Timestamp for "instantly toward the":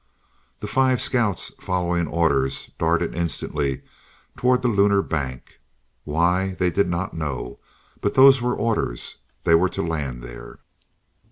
3.13-4.67